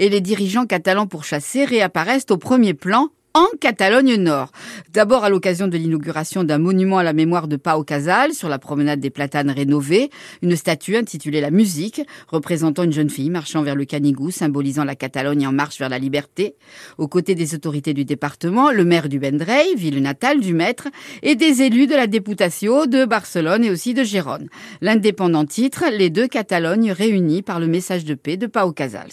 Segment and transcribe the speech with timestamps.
[0.00, 4.50] et les dirigeants catalans pourchassés réapparaissent au premier plan en Catalogne Nord.
[4.92, 8.58] D'abord à l'occasion de l'inauguration d'un monument à la mémoire de Pau Casal sur la
[8.58, 10.10] promenade des Platanes rénovée,
[10.42, 14.96] une statue intitulée La musique, représentant une jeune fille marchant vers le Canigou, symbolisant la
[14.96, 16.56] Catalogne en marche vers la liberté.
[16.98, 20.88] Aux côtés des autorités du département, le maire du Vendrell, ville natale du maître,
[21.22, 24.48] et des élus de la Deputatio de Barcelone et aussi de Gérone.
[24.80, 29.10] L'indépendant titre, les deux Catalognes réunies par le message de paix de Pau Casals.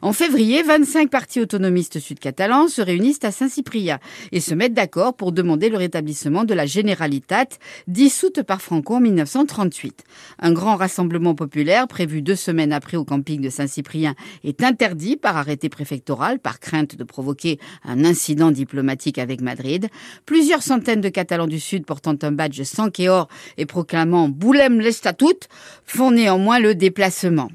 [0.00, 3.98] En février, 25 partis autonomistes sud-catalans se réunissent à saint Cyprien
[4.32, 7.46] et se mettent d'accord pour demander le rétablissement de la Generalitat,
[7.86, 10.04] dissoute par Franco en 1938.
[10.38, 15.36] Un grand rassemblement populaire, prévu deux semaines après au camping de Saint-Cyprien, est interdit par
[15.36, 19.88] arrêté préfectoral par crainte de provoquer un incident diplomatique avec Madrid.
[20.26, 25.48] Plusieurs centaines de Catalans du Sud portant un badge sans or et proclamant Boulem l'Estatut
[25.84, 27.48] font néanmoins le déplacement.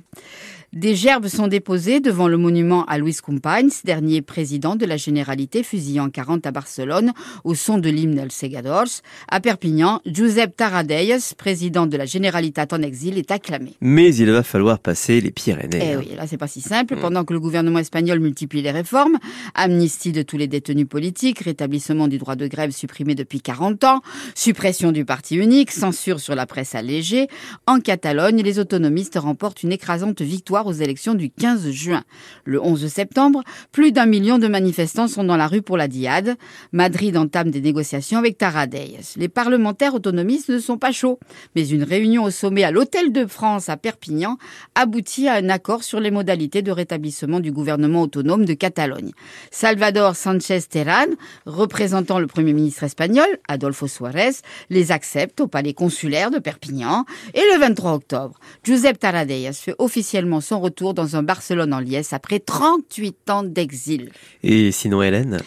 [0.74, 5.64] Des gerbes sont déposées devant le monument à Luis Companys, dernier président de la Généralité
[5.64, 7.14] fusillé en 40 à Barcelone
[7.46, 9.02] au son de l'hymne El Segadors.
[9.30, 13.76] À Perpignan, Josep Taradelles, président de la Généralitat en exil, est acclamé.
[13.80, 15.80] Mais il va falloir passer les Pyrénées.
[15.82, 16.98] Eh oui, là c'est pas si simple.
[16.98, 17.00] Mm.
[17.00, 19.20] Pendant que le gouvernement espagnol multiplie les réformes,
[19.56, 24.02] amnistie de tous les détenus politiques, rétablissement du droit de grève supprimé depuis 40 ans,
[24.36, 27.30] suppression du parti unique, censure sur la presse allégée,
[27.68, 32.04] en Catalogne, les autonomistes remportent une écrasante victoire aux élections du 15 juin.
[32.46, 36.36] Le 11 septembre, plus d'un million de manifestants sont dans la rue pour la diade.
[36.72, 39.00] Madrid entame des négociations avec Taradell.
[39.16, 41.20] Les parlementaires autonomistes ne sont pas chauds,
[41.56, 44.38] mais une réunion au sommet à l'Hôtel de France à Perpignan
[44.76, 49.12] aboutit à un accord sur les modalités de rétablissement du gouvernement autonome de Catalogne.
[49.52, 51.10] Salvador Sanchez Terán,
[51.46, 54.32] représentant le Premier ministre espagnol, Adolfo Suarez,
[54.70, 60.42] les accepte au palais consulaire de Perpignan et le 23 octobre, Josep Taradell fait officiellement
[60.48, 64.12] son retour dans un Barcelone en liesse après 38 ans d'exil.
[64.44, 65.42] Et sinon Hélène?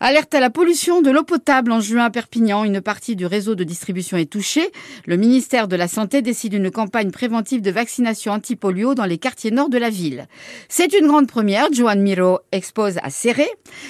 [0.00, 2.64] Alerte à la pollution de l'eau potable en juin à Perpignan.
[2.64, 4.70] Une partie du réseau de distribution est touchée.
[5.06, 9.50] Le ministère de la Santé décide une campagne préventive de vaccination anti-polio dans les quartiers
[9.50, 10.26] nord de la ville.
[10.68, 11.72] C'est une grande première.
[11.72, 13.46] Joan Miro expose à Serré.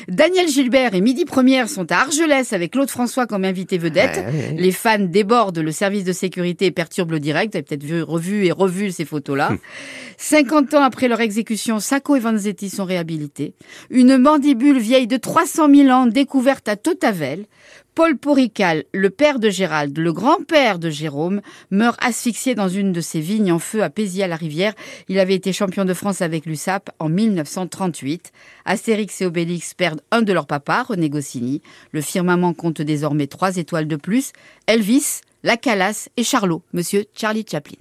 [0.09, 4.25] Daniel Gilbert et Midi Première sont à Argelès avec Claude François comme invité vedette.
[4.57, 7.53] Les fans débordent le service de sécurité et perturbent le direct.
[7.53, 9.53] Vous avez peut-être vu, revu et revu ces photos-là.
[10.19, 13.55] 50 ans après leur exécution, Sacco et Vanzetti sont réhabilités.
[13.91, 17.47] Une mandibule vieille de 300 000 ans découverte à Totavel,
[17.95, 21.41] Paul Porical, le père de Gérald, le grand-père de Jérôme,
[21.71, 24.75] meurt asphyxié dans une de ses vignes en feu à Pézy-à-la-Rivière.
[25.09, 28.33] Il avait été champion de France avec l'USAP en 1938.
[28.67, 31.63] Astérix et Obélix perdent un de leurs papas, René Goscinny.
[31.93, 34.33] Le firmament compte désormais trois étoiles de plus.
[34.67, 37.75] Elvis, La Calas et Charlot, monsieur Charlie Chaplin.